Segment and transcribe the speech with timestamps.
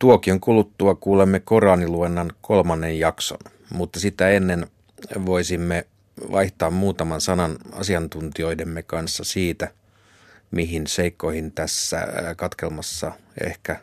[0.00, 3.38] Tuokion kuluttua kuulemme Koraniluennan kolmannen jakson,
[3.74, 4.66] mutta sitä ennen
[5.26, 5.86] voisimme
[6.32, 9.72] vaihtaa muutaman sanan asiantuntijoidemme kanssa siitä,
[10.50, 13.12] mihin seikkoihin tässä katkelmassa
[13.44, 13.80] ehkä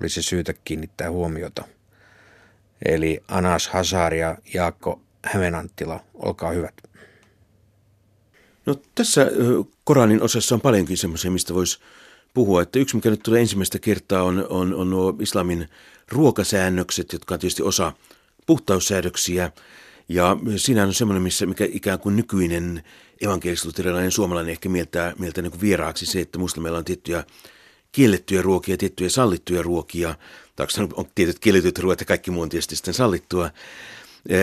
[0.00, 1.64] olisi syytä kiinnittää huomiota.
[2.84, 6.74] Eli Anas Hazar ja Jaakko Hämeenanttila, olkaa hyvät.
[8.66, 9.26] No tässä
[9.84, 11.78] Koranin osassa on paljonkin semmoisia, mistä voisi
[12.34, 12.62] puhua.
[12.62, 15.68] Että yksi, mikä nyt tulee ensimmäistä kertaa, on, on, on nuo islamin
[16.08, 17.92] ruokasäännökset, jotka on tietysti osa
[18.46, 19.52] puhtaussäädöksiä.
[20.08, 22.82] Ja siinä on semmoinen, missä, mikä ikään kuin nykyinen
[23.20, 27.24] evankelisluterilainen suomalainen ehkä mieltää, mieltää niin kuin vieraaksi se, että muslimeilla on tiettyjä
[27.92, 30.14] kiellettyjä ruokia, tiettyjä sallittuja ruokia.
[30.56, 33.50] Tai on tietyt kielletyt ruoat ja kaikki muu on tietysti sitten sallittua.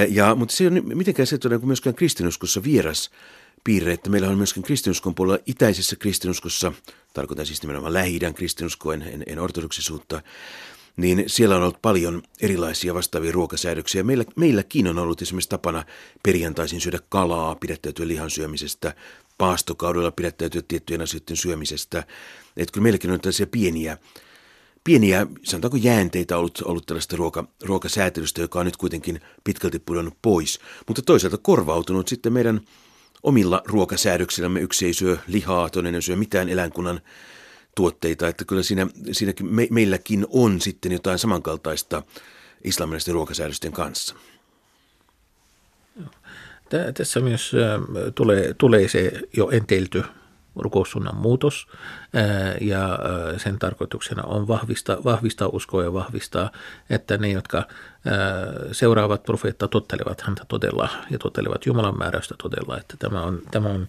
[0.09, 3.11] Ja, mutta se on mitenkään se, että on myöskään kristinuskossa vieras
[3.63, 6.73] piirre, että meillä on myöskin kristinuskon puolella itäisessä kristinuskossa,
[7.13, 10.21] tarkoitan siis nimenomaan lähi-idän kristinuskoa, en, en ortodoksisuutta,
[10.97, 14.03] niin siellä on ollut paljon erilaisia vastaavia ruokasäädöksiä.
[14.03, 15.83] Meillä, meilläkin on ollut esimerkiksi tapana
[16.23, 18.93] perjantaisin syödä kalaa, pidättäytyä lihan syömisestä,
[19.37, 22.03] paastokaudella pidättäytyä tiettyjen asioiden syömisestä.
[22.57, 23.97] Että kyllä meilläkin on tällaisia pieniä,
[24.83, 30.59] pieniä sanotaanko jäänteitä ollut, ollut tällaista ruoka, ruokasäätelystä, joka on nyt kuitenkin pitkälti pudonnut pois.
[30.87, 32.61] Mutta toisaalta korvautunut sitten meidän
[33.23, 34.59] omilla ruokasäädöksillämme.
[34.59, 37.01] Yksi ei syö lihaa, toinen ei syö mitään eläinkunnan
[37.75, 38.27] tuotteita.
[38.27, 42.03] Että kyllä siinä, siinäkin me, meilläkin on sitten jotain samankaltaista
[42.63, 44.15] islamilaisten ruokasäädösten kanssa.
[46.93, 47.51] Tässä myös
[48.15, 50.03] tulee, tulee se jo enteilty
[50.55, 51.67] rukoussunnan muutos
[52.61, 52.99] ja
[53.37, 56.51] sen tarkoituksena on vahvistaa, vahvistaa uskoa ja vahvistaa,
[56.89, 57.67] että ne, jotka
[58.71, 63.87] seuraavat profeetta tottelevat häntä todella ja tottelevat Jumalan määräystä todella, että tämä on, tämä on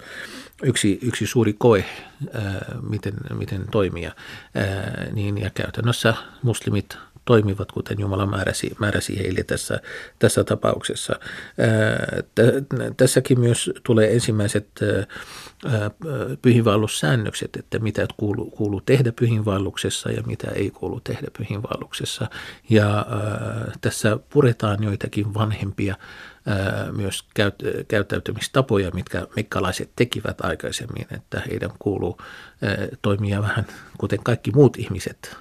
[0.63, 1.85] yksi, yksi suuri koe,
[2.89, 4.13] miten, miten toimia,
[5.13, 9.81] niin ja käytännössä muslimit toimivat, kuten Jumala määräsi, määräsi heille tässä,
[10.19, 11.21] tässä tapauksessa.
[12.97, 14.69] Tässäkin myös tulee ensimmäiset
[16.43, 22.31] pyhinvaellussäännökset, että mitä kuuluu, kuuluu tehdä pyhinvaelluksessa ja mitä ei kuulu tehdä pyhinvaelluksessa.
[22.71, 23.07] Ja
[23.81, 25.97] tässä puretaan joitakin vanhempia
[26.93, 27.25] myös
[27.89, 32.19] käyttäytymistapoja, mitkä mekkalaiset tekivät aikaisemmin, että heidän kuuluu
[33.03, 33.67] toimia vähän
[33.99, 35.37] kuten kaikki muut ihmiset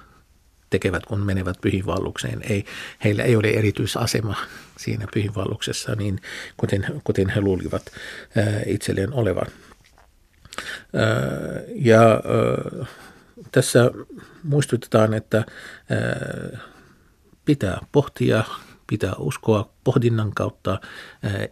[0.72, 2.42] tekevät, kun menevät pyhinvallukseen.
[2.42, 2.64] Ei,
[3.04, 4.36] heillä ei ole erityisasema
[4.78, 6.20] siinä pyhinvalluksessa, niin
[6.56, 7.82] kuten, kuten he luulivat
[8.36, 9.46] ää, itselleen olevan.
[10.94, 11.06] Ää,
[11.74, 12.86] ja ää,
[13.52, 13.90] tässä
[14.42, 16.58] muistutetaan, että ää,
[17.44, 18.44] pitää pohtia,
[18.86, 20.80] pitää uskoa pohdinnan kautta,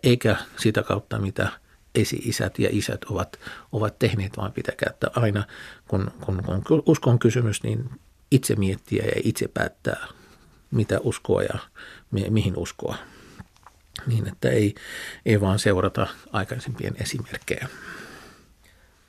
[0.02, 1.48] eikä sitä kautta, mitä
[1.94, 3.38] esi-isät ja isät ovat,
[3.72, 5.44] ovat tehneet, vaan pitää käyttää aina,
[5.88, 7.90] kun, kun, kun uskon kysymys, niin
[8.30, 10.06] itse miettiä ja itse päättää,
[10.70, 11.58] mitä uskoa ja
[12.10, 12.96] mi- mihin uskoa.
[14.06, 14.74] Niin, että ei,
[15.26, 17.68] ei vaan seurata aikaisempien esimerkkejä.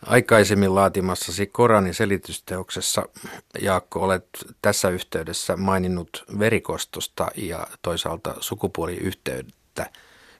[0.06, 3.06] Aikaisemmin laatimassasi Koranin selitysteoksessa,
[3.62, 4.26] Jaakko, olet
[4.62, 9.90] tässä yhteydessä maininnut verikostosta ja toisaalta sukupuoliyhteyttä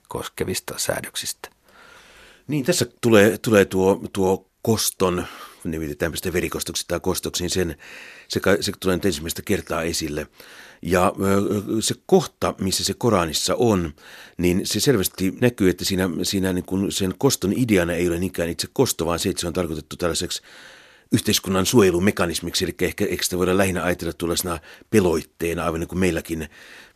[0.08, 1.48] koskevista säädöksistä.
[2.46, 5.26] Niin, tässä tulee, tulee tuo, tuo koston,
[5.70, 7.76] nimitetään sitä verikostoksi tai kostoksi, niin sen,
[8.28, 10.26] se, se tulee nyt ensimmäistä kertaa esille.
[10.82, 11.12] Ja
[11.80, 13.94] se kohta, missä se Koranissa on,
[14.38, 18.48] niin se selvästi näkyy, että siinä, siinä niin kuin sen koston ideana ei ole niinkään
[18.48, 20.42] itse kosto, vaan se, että se on tarkoitettu tällaiseksi
[21.12, 24.58] yhteiskunnan suojelumekanismiksi, eli ehkä, ehkä sitä voidaan lähinnä ajatella tuollaisena
[24.90, 26.48] peloitteena, aivan niin kuin meilläkin.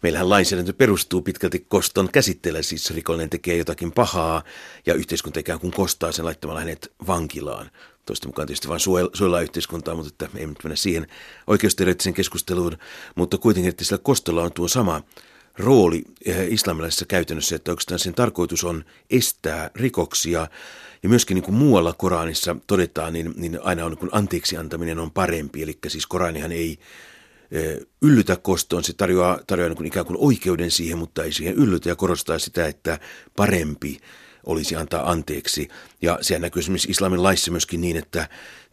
[0.02, 4.42] Meillähän lainsäädäntö perustuu pitkälti koston käsitteelle, siis rikollinen tekee jotakin pahaa
[4.86, 7.70] ja yhteiskunta ikään kuin kostaa sen laittamalla hänet vankilaan.
[8.06, 11.06] Toista mukaan tietysti vain suojellaan yhteiskuntaa, mutta että ei nyt mennä siihen
[11.46, 12.78] oikeusteoreettiseen keskusteluun,
[13.14, 15.02] mutta kuitenkin, että sillä kostolla on tuo sama
[15.58, 20.48] rooli eh, islamilaisessa käytännössä, että oikeastaan sen tarkoitus on estää rikoksia.
[21.02, 24.98] Ja myöskin niin kuin muualla Koranissa todetaan, niin, niin aina on niin kuin anteeksi antaminen
[24.98, 25.62] on parempi.
[25.62, 26.78] Eli siis Koranihan ei
[27.50, 27.60] e,
[28.02, 31.88] yllytä kostoon, se tarjoaa, tarjoaa niin kuin ikään kuin oikeuden siihen, mutta ei siihen yllytä
[31.88, 32.98] ja korostaa sitä, että
[33.36, 33.98] parempi
[34.46, 35.68] olisi antaa anteeksi.
[36.02, 38.28] Ja sehän näkyy esimerkiksi islamin laissa myöskin niin, että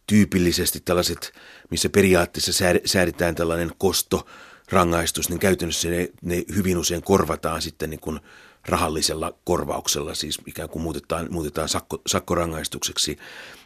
[0.07, 1.33] tyypillisesti tällaiset,
[1.69, 4.27] missä periaatteessa säädetään tällainen kosto,
[4.69, 8.19] rangaistus, niin käytännössä ne, ne hyvin usein korvataan sitten niin kuin
[8.65, 13.17] rahallisella korvauksella, siis ikään kuin muutetaan, muutetaan sakko, sakkorangaistukseksi.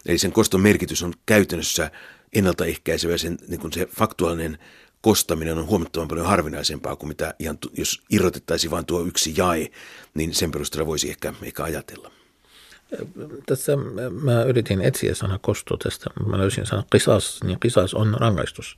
[0.05, 1.91] Eli sen koston merkitys on käytännössä
[2.33, 4.57] ennaltaehkäisevä, sen, niin kuin se faktuaalinen
[5.01, 9.71] kostaminen on huomattavan paljon harvinaisempaa kuin mitä ihan, jos irrotettaisiin vain tuo yksi jae,
[10.13, 12.16] niin sen perusteella voisi ehkä, ehkä ajatella.
[13.45, 13.75] Tässä
[14.21, 16.09] mä yritin etsiä sana kosto tästä.
[16.25, 18.77] Mä löysin sana kisas, niin kisas on rangaistus.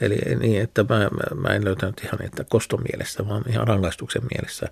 [0.00, 4.66] Eli niin, että mä, mä en löytänyt ihan että koston mielessä, vaan ihan rangaistuksen mielessä.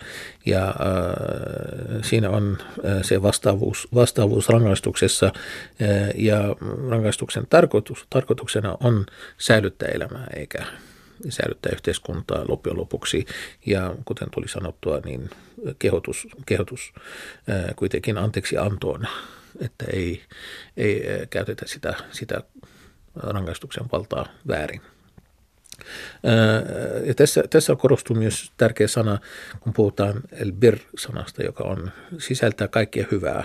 [0.46, 0.74] Ja äh,
[2.02, 6.56] siinä on äh, se vastaavuus, vastaavuus rangaistuksessa äh, ja
[6.90, 9.06] rangaistuksen tarkoitus, tarkoituksena on
[9.38, 10.66] säilyttää elämää eikä
[11.28, 13.26] säilyttää yhteiskuntaa loppujen lopuksi.
[13.66, 15.30] Ja kuten tuli sanottua, niin
[15.78, 16.92] kehotus, kehotus
[17.76, 19.06] kuitenkin anteeksi antoon,
[19.60, 20.22] että ei,
[20.76, 22.42] ei käytetä sitä, sitä
[23.16, 24.80] rangaistuksen valtaa väärin.
[27.04, 29.18] Ja tässä, tässä korostuu myös tärkeä sana,
[29.60, 33.44] kun puhutaan el bir-sanasta, joka on, sisältää kaikkea hyvää,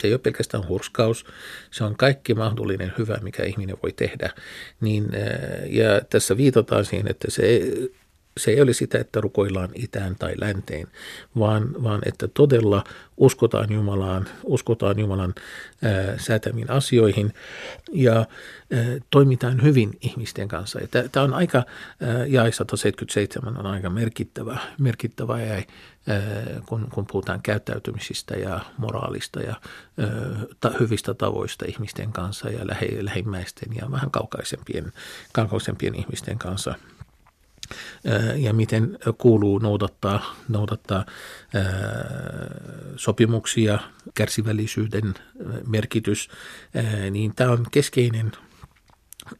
[0.00, 1.24] se ei ole pelkästään hurskaus,
[1.70, 4.30] se on kaikki mahdollinen hyvä, mikä ihminen voi tehdä.
[4.80, 5.08] Niin,
[5.66, 7.62] ja tässä viitataan siihen, että se
[8.38, 10.88] se ei ole sitä, että rukoillaan itään tai länteen,
[11.38, 12.84] vaan, vaan että todella
[13.16, 15.34] uskotaan Jumalaan, uskotaan Jumalan
[15.82, 17.34] ää, säätämiin asioihin
[17.92, 18.26] ja ää,
[19.10, 20.78] toimitaan hyvin ihmisten kanssa.
[21.12, 21.58] Tämä on aika,
[22.00, 25.62] ää, jae 177 on aika merkittävä, merkittävä ää,
[26.66, 29.54] kun, kun puhutaan käyttäytymisistä ja moraalista ja
[29.98, 30.08] ää,
[30.60, 34.92] ta, hyvistä tavoista ihmisten kanssa ja lähe, lähimmäisten ja vähän kaukaisempien,
[35.32, 36.74] kaukaisempien ihmisten kanssa–
[38.36, 41.04] ja miten kuuluu noudattaa, noudattaa
[42.96, 43.78] sopimuksia,
[44.14, 45.14] kärsivällisyyden
[45.66, 46.28] merkitys,
[47.10, 48.32] niin tämä on keskeinen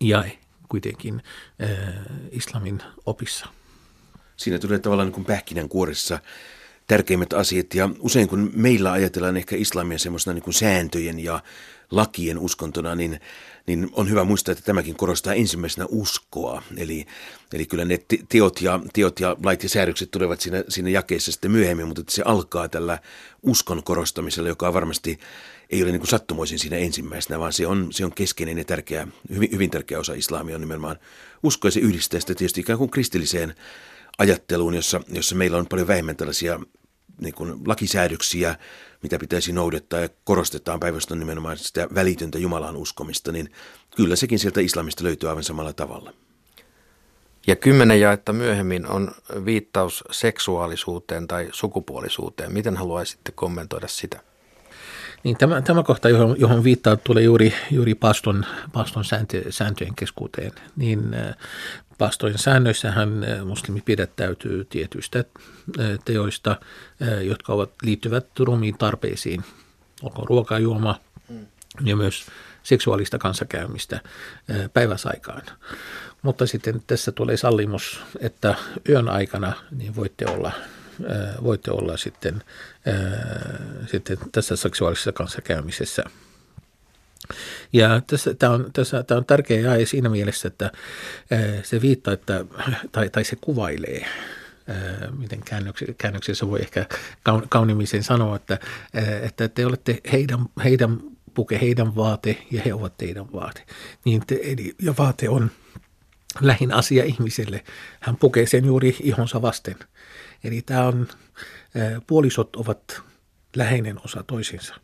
[0.00, 0.38] jae
[0.68, 1.22] kuitenkin
[2.30, 3.46] islamin opissa.
[4.36, 6.18] Siinä tulee tavallaan niin kuin kuoressa
[6.86, 11.42] tärkeimmät asiat ja usein kun meillä ajatellaan ehkä islamia semmoisena niin sääntöjen ja
[11.90, 13.20] lakien uskontona, niin,
[13.66, 16.62] niin on hyvä muistaa, että tämäkin korostaa ensimmäisenä uskoa.
[16.76, 17.06] Eli,
[17.52, 17.98] eli kyllä ne
[18.28, 22.22] teot ja, teot ja lait ja säädökset tulevat siinä, siinä jakeessa sitten myöhemmin, mutta se
[22.24, 22.98] alkaa tällä
[23.42, 25.18] uskon korostamisella, joka varmasti
[25.70, 29.08] ei ole niin kuin sattumoisin siinä ensimmäisenä, vaan se on, se on keskeinen ja tärkeä,
[29.34, 30.96] hyvin, hyvin tärkeä osa islamia on nimenomaan
[31.42, 33.54] usko ja se yhdistää sitä tietysti ikään kuin kristilliseen
[34.18, 36.60] ajatteluun, jossa, jossa meillä on paljon vähemmän tällaisia
[37.20, 38.56] niin kuin lakisäädöksiä,
[39.02, 43.52] mitä pitäisi noudattaa ja korostetaan päivästön nimenomaan sitä välitöntä Jumalan uskomista, niin
[43.96, 46.12] kyllä sekin sieltä islamista löytyy aivan samalla tavalla.
[47.46, 49.10] Ja kymmenen jaetta myöhemmin on
[49.44, 52.52] viittaus seksuaalisuuteen tai sukupuolisuuteen.
[52.52, 54.20] Miten haluaisitte kommentoida sitä?
[55.24, 60.52] Niin tämä, tämä kohta, johon, johon viittaa, tulee juuri, juuri paston, paston sääntö, sääntöjen keskuuteen.
[60.76, 61.14] Niin
[61.98, 66.60] Pastojen säännöissähän eh, muslimi pidättäytyy tietyistä eh, teoista,
[67.22, 69.44] jotka ovat, liittyvät ruumiin tarpeisiin,
[70.02, 71.00] onko ruoka, juoma
[71.84, 72.26] ja myös
[72.62, 74.00] seksuaalista kanssakäymistä
[74.72, 75.42] päiväsaikaan.
[76.22, 78.54] Mutta sitten tässä tulee sallimus, että
[78.88, 80.52] yön aikana niin voitte olla,
[81.42, 82.42] voitte olla sitten,
[83.86, 86.04] sitten tässä seksuaalisessa kanssakäymisessä–
[87.72, 90.72] ja tässä, tämä, on, tässä, tämä on tärkeä jae siinä mielessä, että
[91.62, 92.44] se viittaa, että,
[92.92, 94.06] tai, tai se kuvailee
[95.18, 95.40] miten
[95.98, 96.86] käännöksessä voi ehkä
[97.48, 98.58] kaunimisen sanoa, että,
[99.22, 101.00] että te olette heidän, heidän
[101.34, 103.62] puke, heidän vaate ja he ovat teidän vaate.
[104.04, 105.50] Niin te, eli, ja vaate on
[106.40, 107.64] lähin asia ihmiselle.
[108.00, 109.76] Hän pukee sen juuri ihonsa vasten.
[110.44, 111.08] Eli tämä on,
[112.06, 113.02] puolisot ovat
[113.56, 114.74] läheinen osa toisinsa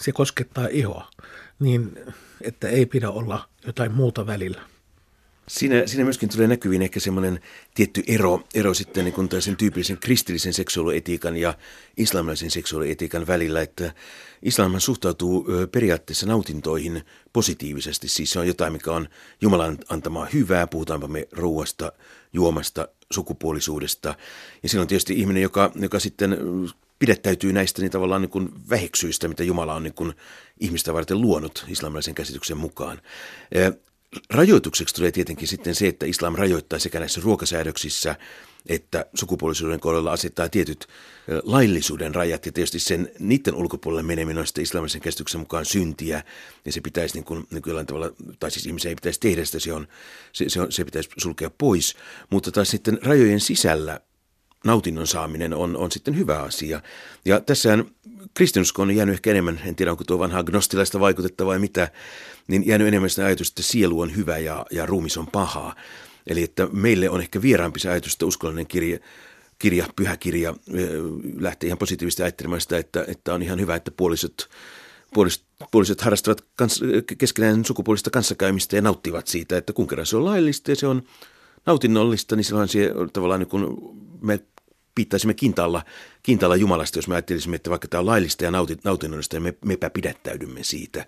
[0.00, 1.10] se koskettaa ihoa,
[1.58, 1.98] niin
[2.40, 4.60] että ei pidä olla jotain muuta välillä.
[5.50, 7.40] Siinä, siinä myöskin tulee näkyviin ehkä semmoinen
[7.74, 11.54] tietty ero, ero sitten niin sen tyypillisen kristillisen seksuaalietiikan ja
[11.96, 13.94] islamilaisen seksuaalietiikan välillä, että
[14.42, 18.08] islam suhtautuu periaatteessa nautintoihin positiivisesti.
[18.08, 19.08] Siis se on jotain, mikä on
[19.40, 21.92] Jumalan antamaa hyvää, puhutaanpa me ruuasta,
[22.32, 24.14] juomasta, sukupuolisuudesta.
[24.62, 26.38] Ja silloin tietysti ihminen, joka, joka sitten
[26.98, 30.12] pidettäytyy näistä niin tavallaan niin kuin väheksyistä, mitä Jumala on niin kuin
[30.60, 33.00] ihmistä varten luonut islamilaisen käsityksen mukaan.
[34.30, 38.16] Rajoitukseksi tulee tietenkin sitten se, että islam rajoittaa sekä näissä ruokasäädöksissä
[38.66, 40.88] että sukupuolisuuden kohdalla asettaa tietyt
[41.42, 42.46] laillisuuden rajat.
[42.46, 46.24] Ja tietysti sen niiden ulkopuolelle meneminen on sitten islamisen käsityksen mukaan syntiä.
[46.64, 49.72] Ja se pitäisi niin kuin, kuin tavalla, tai siis ihmisen ei pitäisi tehdä sitä, se,
[49.72, 49.88] on,
[50.32, 51.96] se, se, on, se pitäisi sulkea pois,
[52.30, 54.00] mutta taas sitten rajojen sisällä
[54.64, 56.82] nautinnon saaminen on, on sitten hyvä asia.
[57.24, 57.84] Ja tässähän
[58.34, 61.88] kristinusko on jäänyt ehkä enemmän, en tiedä onko tuo vanha gnostilaista vaikutetta vai mitä,
[62.48, 65.74] niin jäänyt enemmän sitä ajatus, että sielu on hyvä ja, ja ruumis on pahaa.
[66.26, 68.98] Eli että meille on ehkä vieraampi se ajatus, että uskollinen kirja,
[69.58, 70.54] kirja pyhä kirja
[71.40, 74.50] lähtee ihan positiivisesti ajattelemaan sitä, että, että on ihan hyvä, että puolisot,
[75.14, 76.80] puolisot, puolisot harrastavat kans,
[77.18, 81.02] keskenään sukupuolista kanssakäymistä ja nauttivat siitä, että kun kerran se on laillista ja se on
[81.66, 83.66] nautinnollista, niin silloin se tavallaan niin kuin
[84.20, 84.40] me
[84.94, 85.82] piittaisimme kintaalla,
[86.22, 88.50] kintaalla Jumalasta, jos me ajattelisimme, että vaikka tämä on laillista ja
[88.84, 91.06] nautinnollista, niin me, mepä pidättäydymme siitä.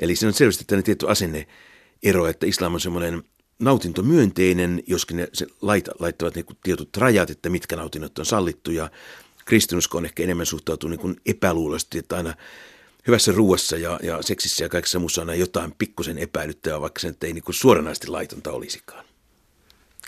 [0.00, 1.46] Eli se on selvästi tämmöinen tietty asenne
[2.02, 3.22] ero, että islam on semmoinen
[3.58, 8.90] nautintomyönteinen, joskin ne se lait, laittavat niin tietyt rajat, että mitkä nautinnot on sallittu, ja
[9.44, 12.34] kristinusko on ehkä enemmän suhtautuu niin epäluuloisesti, että aina
[13.06, 17.32] hyvässä ruuassa ja, ja seksissä ja kaikessa muussa on jotain pikkusen epäilyttävää, vaikka se ei
[17.32, 19.04] niin suoranaisesti laitonta olisikaan.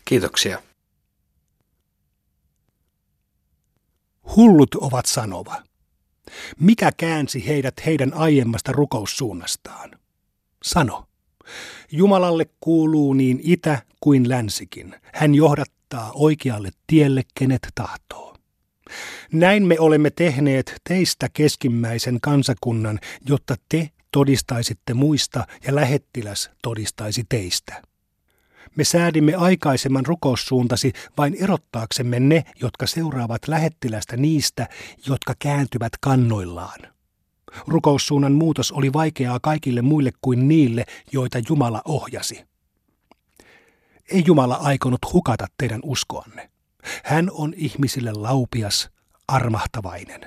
[0.08, 0.62] Kiitoksia.
[4.36, 5.62] Hullut ovat sanova.
[6.60, 9.90] Mikä käänsi heidät heidän aiemmasta rukoussuunnastaan?
[10.62, 11.06] Sano.
[11.92, 14.94] Jumalalle kuuluu niin itä kuin länsikin.
[15.14, 18.36] Hän johdattaa oikealle tielle, kenet tahtoo.
[19.32, 22.98] Näin me olemme tehneet teistä keskimmäisen kansakunnan,
[23.28, 27.82] jotta te todistaisitte muista ja lähettiläs todistaisi teistä.
[28.76, 34.68] Me säädimme aikaisemman rukoussuuntasi vain erottaaksemme ne, jotka seuraavat lähettilästä niistä,
[35.06, 36.80] jotka kääntyvät kannoillaan.
[37.66, 42.44] Rukoussuunnan muutos oli vaikeaa kaikille muille kuin niille, joita Jumala ohjasi.
[44.12, 46.50] Ei Jumala aikonut hukata teidän uskoanne.
[47.04, 48.90] Hän on ihmisille laupias,
[49.28, 50.20] armahtavainen.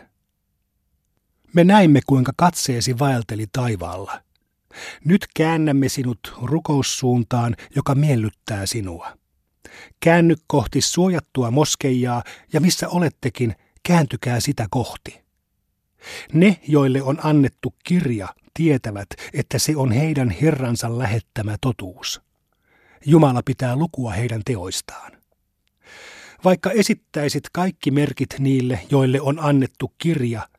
[1.54, 4.22] Me näimme, kuinka katseesi vaelteli taivaalla.
[5.06, 9.18] Nyt käännämme sinut rukoussuuntaan, joka miellyttää sinua.
[10.00, 12.24] Käänny kohti suojattua moskeijaa
[12.54, 15.24] ja missä olettekin, kääntykää sitä kohti.
[16.34, 22.22] Ne, joille on annettu kirja, tietävät, että se on heidän Herransa lähettämä totuus.
[23.06, 25.12] Jumala pitää lukua heidän teoistaan.
[26.44, 30.50] Vaikka esittäisit kaikki merkit niille, joille on annettu kirja,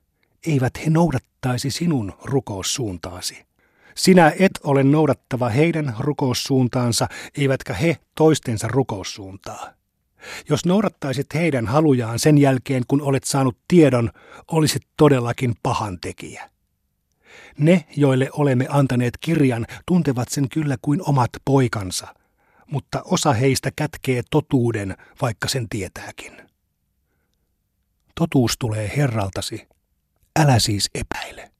[0.46, 3.49] eivät he noudattaisi sinun rukoussuuntaasi.
[3.94, 9.72] Sinä et ole noudattava heidän rukoussuuntaansa, eivätkä he toistensa rukoussuuntaa.
[10.48, 14.10] Jos noudattaisit heidän halujaan sen jälkeen, kun olet saanut tiedon,
[14.48, 16.50] olisit todellakin pahan tekijä.
[17.58, 22.14] Ne, joille olemme antaneet kirjan, tuntevat sen kyllä kuin omat poikansa,
[22.66, 26.32] mutta osa heistä kätkee totuuden, vaikka sen tietääkin.
[28.14, 29.68] Totuus tulee Herraltasi,
[30.38, 31.50] älä siis epäile.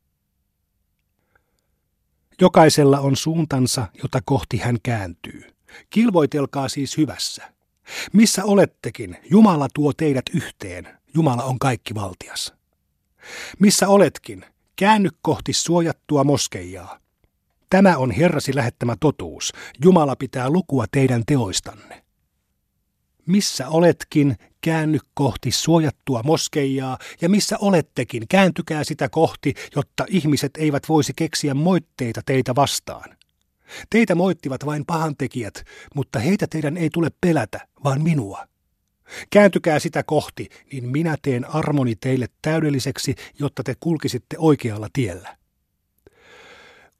[2.41, 5.43] Jokaisella on suuntansa, jota kohti hän kääntyy.
[5.91, 7.53] Kilvoitelkaa siis hyvässä.
[8.13, 10.89] Missä olettekin, Jumala tuo teidät yhteen.
[11.15, 12.55] Jumala on kaikki valtias.
[13.59, 14.45] Missä oletkin,
[14.77, 16.99] käänny kohti suojattua moskeijaa.
[17.71, 19.53] Tämä on Herrasi lähettämä totuus.
[19.85, 22.00] Jumala pitää lukua teidän teoistanne.
[23.31, 30.89] Missä oletkin, käänny kohti suojattua moskeijaa, ja missä olettekin, kääntykää sitä kohti, jotta ihmiset eivät
[30.89, 33.17] voisi keksiä moitteita teitä vastaan.
[33.91, 38.47] Teitä moittivat vain pahantekijät, mutta heitä teidän ei tule pelätä, vaan minua.
[39.31, 45.37] Kääntykää sitä kohti, niin minä teen armoni teille täydelliseksi, jotta te kulkisitte oikealla tiellä.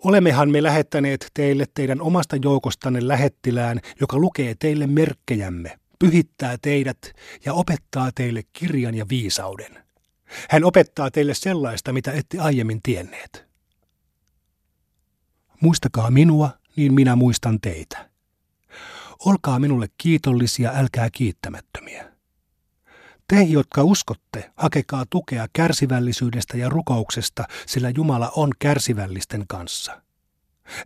[0.05, 6.99] Olemmehan me lähettäneet teille teidän omasta joukostanne lähettilään, joka lukee teille merkkejämme, pyhittää teidät
[7.45, 9.85] ja opettaa teille kirjan ja viisauden.
[10.51, 13.47] Hän opettaa teille sellaista, mitä ette aiemmin tienneet.
[15.61, 18.11] Muistakaa minua, niin minä muistan teitä.
[19.25, 22.13] Olkaa minulle kiitollisia, älkää kiittämättömiä.
[23.29, 30.03] Te, jotka uskotte, hakekaa tukea kärsivällisyydestä ja rukouksesta, sillä Jumala on kärsivällisten kanssa.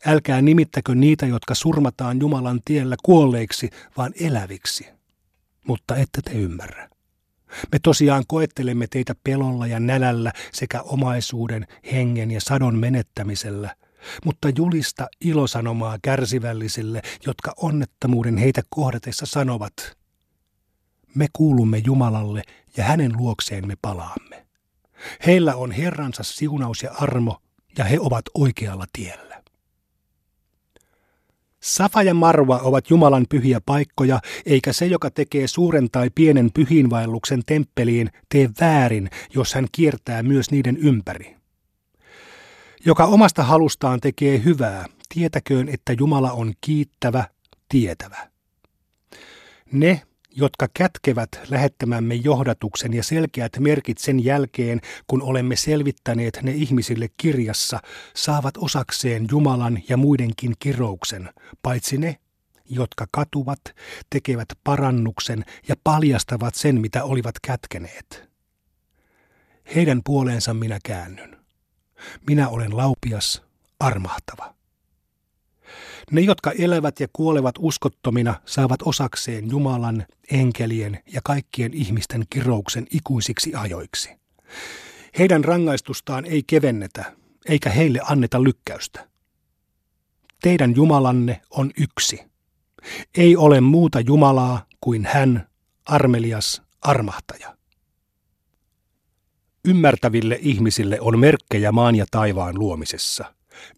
[0.06, 4.93] Älkää nimittäkö niitä, jotka surmataan Jumalan tiellä kuolleiksi, vaan eläviksi.
[5.68, 6.88] Mutta ette te ymmärrä.
[7.72, 13.76] Me tosiaan koettelemme teitä pelolla ja nälällä sekä omaisuuden, hengen ja sadon menettämisellä,
[14.24, 19.72] mutta julista ilosanomaa kärsivällisille, jotka onnettomuuden heitä kohdatessa sanovat–
[21.14, 22.42] me kuulumme Jumalalle
[22.76, 24.46] ja hänen luokseen me palaamme.
[25.26, 27.40] Heillä on Herransa siunaus ja armo,
[27.78, 29.33] ja he ovat oikealla tiellä.
[31.64, 37.42] Safa ja Marva ovat Jumalan pyhiä paikkoja, eikä se, joka tekee suuren tai pienen pyhiinvaelluksen
[37.46, 41.36] temppeliin, tee väärin, jos hän kiertää myös niiden ympäri.
[42.84, 47.24] Joka omasta halustaan tekee hyvää, tietäköön, että Jumala on kiittävä,
[47.68, 48.28] tietävä.
[49.72, 50.02] Ne,
[50.36, 57.80] jotka kätkevät lähettämämme johdatuksen ja selkeät merkit sen jälkeen, kun olemme selvittäneet ne ihmisille kirjassa,
[58.14, 61.30] saavat osakseen Jumalan ja muidenkin kirouksen,
[61.62, 62.16] paitsi ne,
[62.70, 63.60] jotka katuvat,
[64.10, 68.28] tekevät parannuksen ja paljastavat sen, mitä olivat kätkeneet.
[69.74, 71.36] Heidän puoleensa minä käännyn.
[72.26, 73.42] Minä olen laupias,
[73.80, 74.53] armahtava.
[76.10, 83.54] Ne, jotka elävät ja kuolevat uskottomina, saavat osakseen Jumalan, enkelien ja kaikkien ihmisten kirouksen ikuisiksi
[83.54, 84.10] ajoiksi.
[85.18, 87.12] Heidän rangaistustaan ei kevennetä,
[87.48, 89.08] eikä heille anneta lykkäystä.
[90.42, 92.20] Teidän Jumalanne on yksi.
[93.16, 95.48] Ei ole muuta Jumalaa kuin hän,
[95.86, 97.56] armelias armahtaja.
[99.64, 103.34] Ymmärtäville ihmisille on merkkejä maan ja taivaan luomisessa,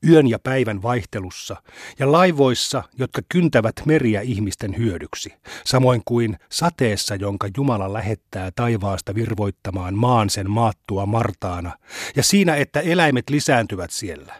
[0.09, 1.57] yön ja päivän vaihtelussa
[1.99, 9.95] ja laivoissa, jotka kyntävät meriä ihmisten hyödyksi, samoin kuin sateessa, jonka Jumala lähettää taivaasta virvoittamaan
[9.95, 11.79] maan sen maattua martaana,
[12.17, 14.35] ja siinä, että eläimet lisääntyvät siellä.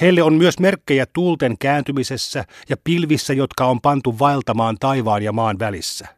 [0.00, 5.58] Heille on myös merkkejä tuulten kääntymisessä ja pilvissä, jotka on pantu vaeltamaan taivaan ja maan
[5.58, 6.08] välissä.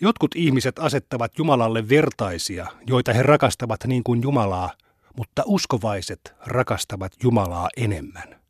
[0.00, 4.70] Jotkut ihmiset asettavat Jumalalle vertaisia, joita he rakastavat niin kuin Jumalaa,
[5.16, 8.42] mutta uskovaiset rakastavat Jumalaa enemmän.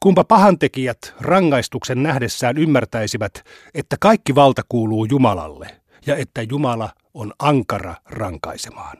[0.00, 7.94] Kumpa pahantekijät rangaistuksen nähdessään ymmärtäisivät, että kaikki valta kuuluu Jumalalle ja että Jumala on ankara
[8.04, 8.96] rankaisemaan.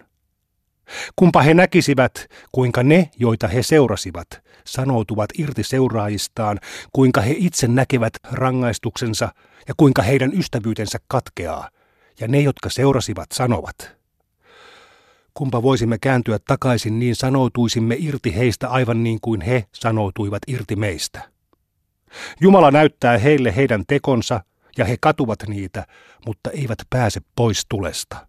[1.17, 6.61] Kumpa he näkisivät, kuinka ne, joita he seurasivat, sanoutuvat irti seuraajistaan,
[6.93, 9.29] kuinka he itse näkevät rangaistuksensa
[9.69, 11.69] ja kuinka heidän ystävyytensä katkeaa,
[12.21, 14.00] ja ne, jotka seurasivat, sanovat.
[15.35, 21.31] Kumpa voisimme kääntyä takaisin, niin sanoutuisimme irti heistä aivan niin kuin he sanoutuivat irti meistä.
[22.41, 24.41] Jumala näyttää heille heidän tekonsa,
[24.79, 25.87] ja he katuvat niitä,
[26.27, 28.27] mutta eivät pääse pois tulesta.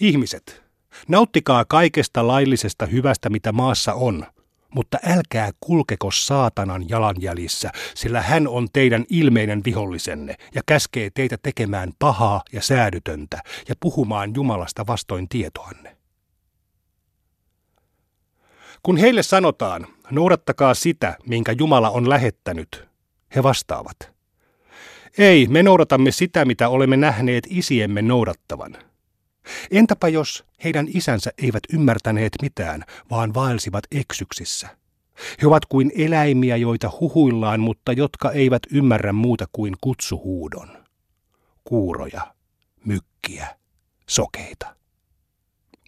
[0.00, 0.66] Ihmiset,
[1.08, 4.26] Nauttikaa kaikesta laillisesta hyvästä, mitä maassa on,
[4.76, 11.92] mutta älkää kulkeko saatanan jalanjäljissä, sillä hän on teidän ilmeinen vihollisenne ja käskee teitä tekemään
[11.98, 15.96] pahaa ja säädytöntä ja puhumaan Jumalasta vastoin tietoanne.
[18.82, 22.88] Kun heille sanotaan, noudattakaa sitä, minkä Jumala on lähettänyt,
[23.36, 23.96] he vastaavat.
[25.18, 28.76] Ei, me noudatamme sitä, mitä olemme nähneet isiemme noudattavan–
[29.70, 34.68] Entäpä jos heidän isänsä eivät ymmärtäneet mitään, vaan vaelsivat eksyksissä?
[35.42, 40.68] He ovat kuin eläimiä, joita huhuillaan, mutta jotka eivät ymmärrä muuta kuin kutsuhuudon.
[41.64, 42.34] Kuuroja,
[42.84, 43.56] mykkiä,
[44.08, 44.76] sokeita.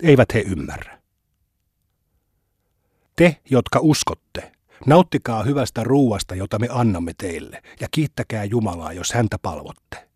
[0.02, 0.98] Eivät he ymmärrä.
[3.16, 4.52] Te, jotka uskotte,
[4.86, 10.07] nauttikaa hyvästä ruuasta, jota me annamme teille, ja kiittäkää Jumalaa, jos häntä palvotte.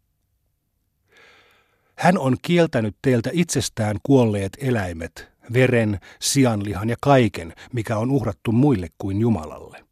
[1.97, 8.89] Hän on kieltänyt teiltä itsestään kuolleet eläimet, veren, sianlihan ja kaiken, mikä on uhrattu muille
[8.99, 9.85] kuin Jumalalle.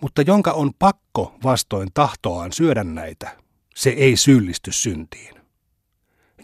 [0.00, 3.36] Mutta jonka on pakko vastoin tahtoaan syödä näitä,
[3.74, 5.34] se ei syyllisty syntiin.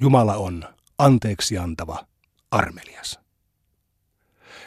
[0.00, 0.64] Jumala on
[0.98, 2.06] anteeksi antava,
[2.50, 3.20] armelias.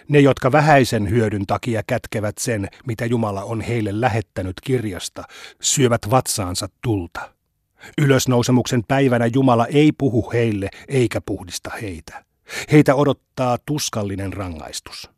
[0.08, 5.24] Ne, jotka vähäisen hyödyn takia kätkevät sen, mitä Jumala on heille lähettänyt kirjasta,
[5.62, 7.35] syövät vatsaansa tulta.
[7.98, 12.26] Ylösnousemuksen päivänä Jumala ei puhu heille eikä puhdista heitä.
[12.72, 15.10] Heitä odottaa tuskallinen rangaistus.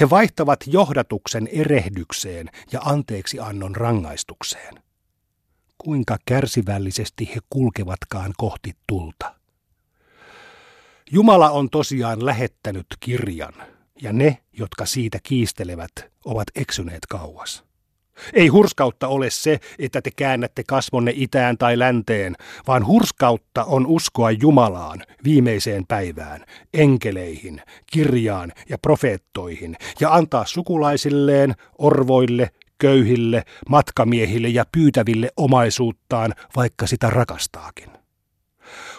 [0.00, 4.74] He vaihtavat johdatuksen erehdykseen ja anteeksi annon rangaistukseen.
[5.78, 9.34] Kuinka kärsivällisesti he kulkevatkaan kohti tulta.
[11.12, 13.54] Jumala on tosiaan lähettänyt kirjan,
[14.02, 15.92] ja ne, jotka siitä kiistelevät,
[16.24, 17.69] ovat eksyneet kauas.
[18.32, 24.30] Ei hurskautta ole se, että te käännätte kasvonne itään tai länteen, vaan hurskautta on uskoa
[24.30, 35.30] Jumalaan, viimeiseen päivään, enkeleihin, kirjaan ja profeettoihin, ja antaa sukulaisilleen, orvoille, köyhille, matkamiehille ja pyytäville
[35.36, 37.90] omaisuuttaan, vaikka sitä rakastaakin.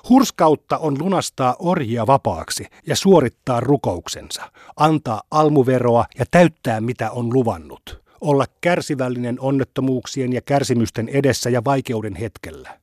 [0.10, 8.02] Hurskautta on lunastaa orjia vapaaksi ja suorittaa rukouksensa, antaa almuveroa ja täyttää mitä on luvannut
[8.22, 12.80] olla kärsivällinen onnettomuuksien ja kärsimysten edessä ja vaikeuden hetkellä.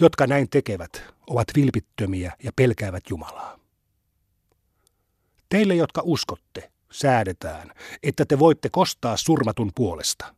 [0.00, 3.58] Jotka näin tekevät, ovat vilpittömiä ja pelkäävät Jumalaa.
[5.48, 10.34] Teille, jotka uskotte, säädetään, että te voitte kostaa surmatun puolesta.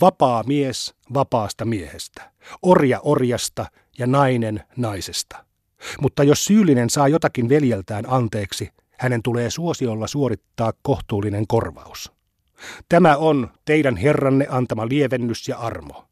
[0.00, 2.30] Vapaa mies vapaasta miehestä,
[2.62, 3.66] orja orjasta
[3.98, 5.44] ja nainen naisesta.
[6.00, 12.13] Mutta jos syyllinen saa jotakin veljeltään anteeksi, hänen tulee suosiolla suorittaa kohtuullinen korvaus.
[12.88, 16.08] Tämä on teidän Herranne antama lievennys ja armo.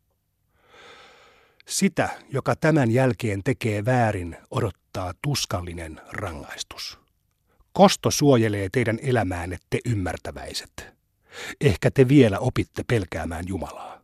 [1.67, 6.99] Sitä, joka tämän jälkeen tekee väärin, odottaa tuskallinen rangaistus.
[7.73, 10.87] Kosto suojelee teidän elämäänne te ymmärtäväiset.
[11.61, 14.03] Ehkä te vielä opitte pelkäämään Jumalaa.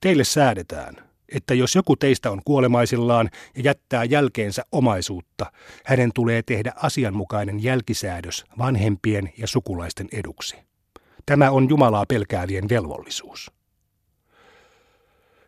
[0.00, 5.52] Teille säädetään, että jos joku teistä on kuolemaisillaan ja jättää jälkeensä omaisuutta,
[5.84, 10.56] hänen tulee tehdä asianmukainen jälkisäädös vanhempien ja sukulaisten eduksi.
[11.26, 13.50] Tämä on Jumalaa pelkäävien velvollisuus.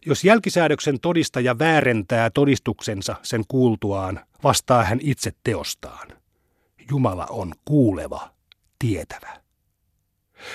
[0.07, 6.09] Jos jälkisäädöksen todistaja väärentää todistuksensa sen kuultuaan, vastaa hän itse teostaan.
[6.91, 8.31] Jumala on kuuleva,
[8.79, 9.44] tietävä.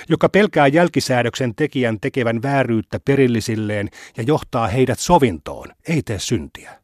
[0.08, 6.80] Joka pelkää jälkisäädöksen tekijän tekevän vääryyttä perillisilleen ja johtaa heidät sovintoon, ei tee syntiä.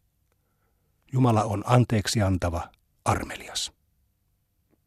[1.12, 2.68] Jumala on anteeksi antava,
[3.04, 3.72] armelias.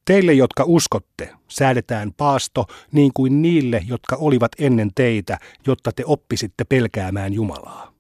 [0.06, 6.64] Teille, jotka uskotte, säädetään paasto niin kuin niille, jotka olivat ennen teitä, jotta te oppisitte
[6.64, 7.94] pelkäämään Jumalaa.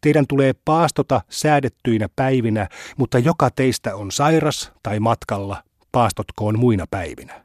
[0.00, 7.44] Teidän tulee paastota säädettyinä päivinä, mutta joka teistä on sairas tai matkalla, paastotkoon muina päivinä.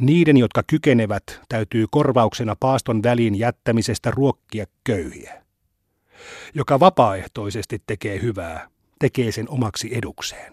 [0.00, 5.42] Niiden, jotka kykenevät, täytyy korvauksena paaston väliin jättämisestä ruokkia köyhiä.
[6.54, 10.52] Joka vapaaehtoisesti tekee hyvää, tekee sen omaksi edukseen.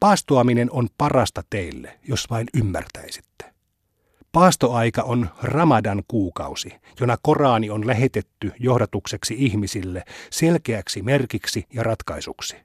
[0.00, 3.44] Paastoaminen on parasta teille, jos vain ymmärtäisitte.
[4.32, 12.56] Paastoaika on Ramadan kuukausi, jona Koraani on lähetetty johdatukseksi ihmisille, selkeäksi merkiksi ja ratkaisuksi.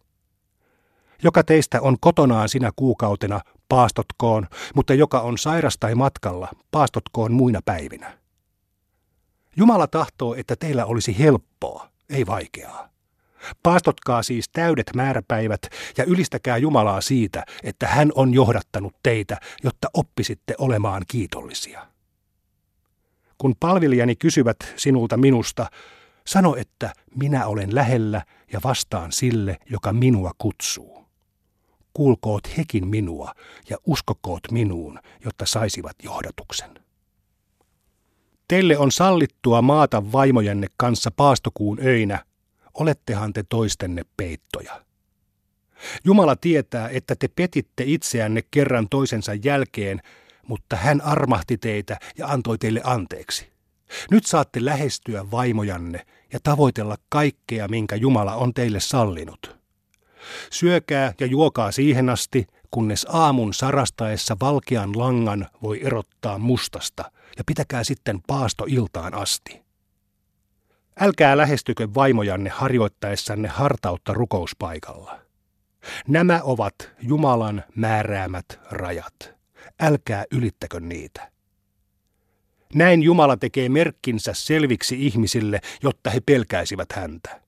[1.23, 3.41] Joka teistä on kotonaan sinä kuukautena,
[3.73, 8.17] paastotkoon, mutta joka on sairas tai matkalla, paastotkoon muina päivinä.
[9.55, 12.89] Jumala tahtoo, että teillä olisi helppoa, ei vaikeaa.
[13.63, 15.61] Paastotkaa siis täydet määräpäivät
[15.97, 21.87] ja ylistäkää Jumalaa siitä, että hän on johdattanut teitä, jotta oppisitte olemaan kiitollisia.
[23.37, 25.65] Kun palvelijani kysyvät sinulta minusta,
[26.27, 31.02] sano, että minä olen lähellä ja vastaan sille, joka minua kutsuu.
[31.93, 33.33] Kuulkoot hekin minua
[33.69, 36.71] ja uskokoot minuun, jotta saisivat johdatuksen.
[38.47, 42.23] Teille on sallittua maata vaimojenne kanssa paastokuun öinä–
[42.73, 44.81] olettehan te toistenne peittoja.
[46.05, 50.01] Jumala tietää, että te petitte itseänne kerran toisensa jälkeen,
[50.47, 53.53] mutta hän armahti teitä ja antoi teille anteeksi.
[54.11, 59.62] Nyt saatte lähestyä vaimojanne ja tavoitella kaikkea, minkä Jumala on teille sallinut.
[60.51, 67.83] Syökää ja juokaa siihen asti, kunnes aamun sarastaessa valkean langan voi erottaa mustasta, ja pitäkää
[67.83, 69.63] sitten paasto iltaan asti.
[70.99, 75.19] Älkää lähestykö vaimojanne harjoittaessanne hartautta rukouspaikalla.
[76.07, 79.33] Nämä ovat Jumalan määräämät rajat.
[79.81, 81.31] Älkää ylittäkö niitä.
[82.73, 87.42] Näin Jumala tekee merkkinsä selviksi ihmisille, jotta he pelkäisivät häntä.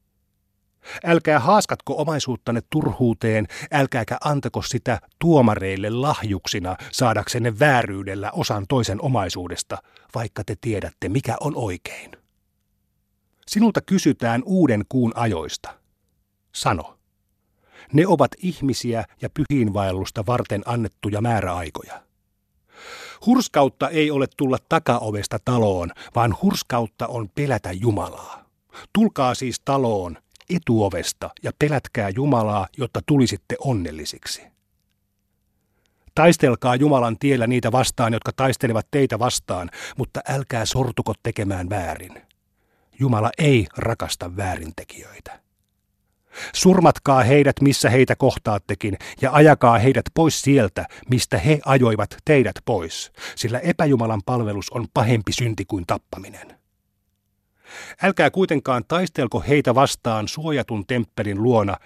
[1.03, 9.77] Älkää haaskatko omaisuuttanne turhuuteen, älkääkä antako sitä tuomareille lahjuksina saadaksenne vääryydellä osan toisen omaisuudesta,
[10.15, 12.11] vaikka te tiedätte, mikä on oikein.
[13.47, 15.73] Sinulta kysytään uuden kuun ajoista.
[16.55, 16.97] Sano.
[17.93, 22.03] Ne ovat ihmisiä ja pyhiinvaellusta varten annettuja määräaikoja.
[23.25, 28.45] Hurskautta ei ole tulla takaovesta taloon, vaan hurskautta on pelätä Jumalaa.
[28.93, 30.17] Tulkaa siis taloon
[30.49, 34.41] etuovesta ja pelätkää Jumalaa, jotta tulisitte onnellisiksi.
[36.15, 42.21] Taistelkaa Jumalan tiellä niitä vastaan, jotka taistelevat teitä vastaan, mutta älkää sortuko tekemään väärin.
[42.99, 45.39] Jumala ei rakasta väärintekijöitä.
[46.53, 53.11] Surmatkaa heidät, missä heitä kohtaattekin, ja ajakaa heidät pois sieltä, mistä he ajoivat teidät pois,
[53.35, 56.54] sillä epäjumalan palvelus on pahempi synti kuin tappaminen.
[58.01, 61.77] Älkää kuitenkaan taistelko heitä vastaan suojatun temppelin luona,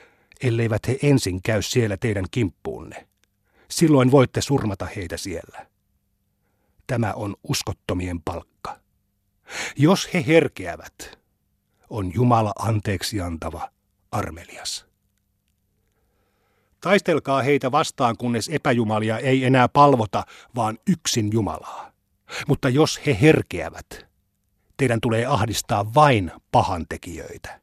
[0.43, 3.07] elleivät he ensin käy siellä teidän kimppuunne.
[3.69, 5.65] Silloin voitte surmata heitä siellä.
[6.87, 8.79] Tämä on uskottomien palkka.
[9.77, 11.19] Jos he herkeävät,
[11.89, 13.69] on Jumala anteeksi antava,
[14.11, 14.85] armelias.
[16.81, 21.91] Taistelkaa heitä vastaan, kunnes epäjumalia ei enää palvota, vaan yksin Jumalaa.
[22.47, 24.08] Mutta jos he herkeävät,
[24.79, 27.59] teidän tulee ahdistaa vain pahantekijöitä.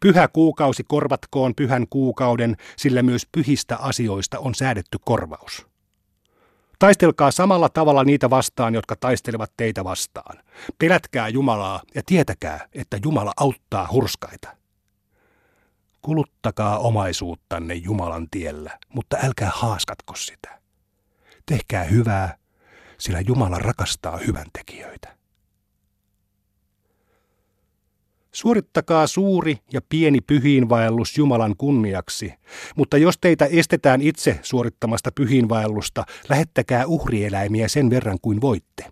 [0.00, 5.66] Pyhä kuukausi korvatkoon pyhän kuukauden, sillä myös pyhistä asioista on säädetty korvaus.
[6.78, 10.38] Taistelkaa samalla tavalla niitä vastaan, jotka taistelevat teitä vastaan.
[10.78, 14.56] Pelätkää Jumalaa ja tietäkää, että Jumala auttaa hurskaita.
[16.02, 20.60] Kuluttakaa omaisuuttanne Jumalan tiellä, mutta älkää haaskatko sitä.
[21.46, 22.36] Tehkää hyvää,
[22.98, 24.46] sillä Jumala rakastaa hyvän
[28.36, 32.32] Suorittakaa suuri ja pieni pyhiinvaellus Jumalan kunniaksi,
[32.76, 38.84] mutta jos teitä estetään itse suorittamasta pyhiinvaellusta, lähettäkää uhrieläimiä sen verran kuin voitte.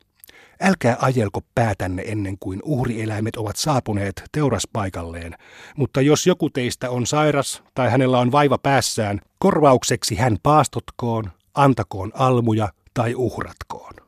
[0.61, 5.35] Älkää ajelko päätänne ennen kuin uhrieläimet ovat saapuneet teuraspaikalleen,
[5.77, 12.13] mutta jos joku teistä on sairas tai hänellä on vaiva päässään, korvaukseksi hän paastotkoon, antakoon
[12.15, 14.04] almuja tai uhratkoon.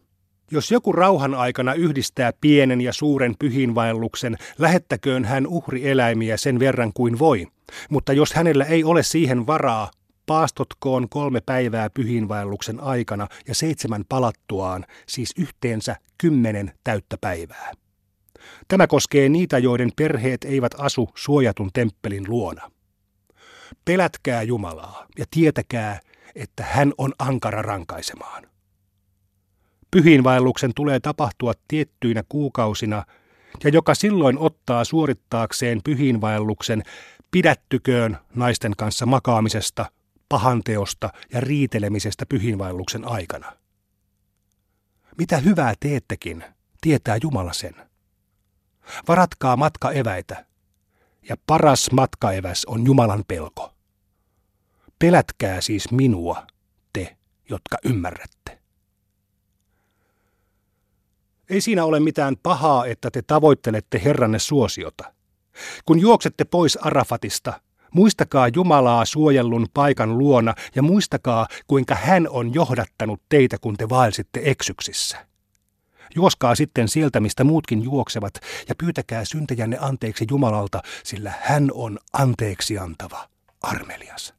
[0.51, 7.19] Jos joku rauhan aikana yhdistää pienen ja suuren pyhinvaelluksen, lähettäköön hän uhrieläimiä sen verran kuin
[7.19, 7.47] voi.
[7.91, 9.91] Mutta jos hänellä ei ole siihen varaa,
[10.27, 17.73] paastotkoon kolme päivää pyhinvaelluksen aikana ja seitsemän palattuaan, siis yhteensä kymmenen täyttä päivää.
[18.69, 22.71] Tämä koskee niitä, joiden perheet eivät asu suojatun temppelin luona.
[23.85, 26.01] Pelätkää Jumalaa ja tietäkää,
[26.35, 28.56] että hän on ankara rankaisemaan.
[29.91, 33.05] Pyhiinvaelluksen tulee tapahtua tiettyinä kuukausina,
[33.65, 36.83] ja joka silloin ottaa suorittaakseen pyhiinvaelluksen,
[37.31, 39.87] pidättyköön naisten kanssa makaamisesta,
[40.29, 43.53] pahanteosta ja riitelemisestä pyhiinvaelluksen aikana.
[45.19, 46.45] Mitä hyvää teettekin,
[46.81, 47.75] tietää Jumala sen.
[49.09, 50.47] Varatkaa matkaeväitä,
[51.29, 53.75] ja paras matkaeväs on Jumalan pelko.
[54.99, 56.47] Pelätkää siis minua,
[56.93, 57.17] te,
[57.51, 58.56] jotka ymmärrätte.
[61.51, 65.13] Ei siinä ole mitään pahaa, että te tavoittelette Herranne suosiota.
[65.85, 67.61] Kun juoksette pois Arafatista,
[67.95, 74.41] muistakaa Jumalaa suojellun paikan luona ja muistakaa, kuinka hän on johdattanut teitä, kun te vaelsitte
[74.45, 75.27] eksyksissä.
[76.15, 78.35] Juoskaa sitten sieltä, mistä muutkin juoksevat,
[78.69, 83.29] ja pyytäkää syntejänne anteeksi Jumalalta, sillä hän on anteeksi antava,
[83.63, 84.36] armelias.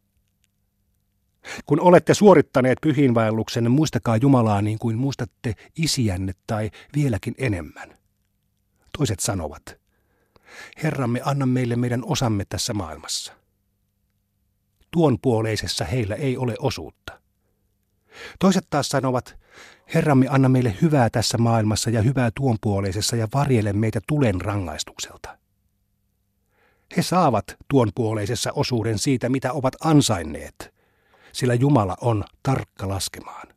[1.65, 7.97] Kun olette suorittaneet pyhiinvaelluksen, muistakaa Jumalaa niin kuin muistatte isiänne tai vieläkin enemmän.
[8.97, 9.77] Toiset sanovat,
[10.83, 13.33] Herramme, anna meille meidän osamme tässä maailmassa.
[14.91, 17.19] Tuon puoleisessa heillä ei ole osuutta.
[18.39, 19.37] Toiset taas sanovat,
[19.93, 25.37] Herramme, anna meille hyvää tässä maailmassa ja hyvää tuon puoleisessa ja varjele meitä tulen rangaistukselta.
[26.97, 30.55] He saavat tuon puoleisessa osuuden siitä, mitä ovat ansainneet–
[31.37, 33.47] sillä Jumala on tarkka laskemaan.